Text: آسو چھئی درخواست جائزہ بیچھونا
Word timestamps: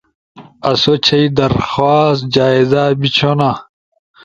آسو 0.69 0.93
چھئی 1.05 1.25
درخواست 1.39 2.21
جائزہ 2.33 2.83
بیچھونا 2.99 3.49